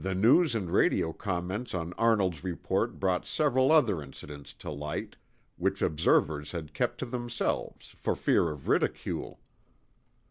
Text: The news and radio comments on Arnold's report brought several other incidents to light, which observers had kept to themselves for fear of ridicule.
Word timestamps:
The 0.03 0.15
news 0.15 0.55
and 0.55 0.71
radio 0.71 1.13
comments 1.13 1.75
on 1.75 1.93
Arnold's 1.93 2.43
report 2.43 2.99
brought 2.99 3.27
several 3.27 3.71
other 3.71 4.01
incidents 4.01 4.51
to 4.55 4.71
light, 4.71 5.15
which 5.57 5.83
observers 5.83 6.53
had 6.53 6.73
kept 6.73 6.97
to 7.01 7.05
themselves 7.05 7.89
for 7.99 8.15
fear 8.15 8.49
of 8.49 8.67
ridicule. 8.67 9.39